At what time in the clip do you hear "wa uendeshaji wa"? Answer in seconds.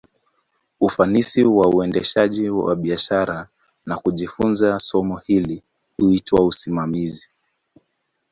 1.43-2.75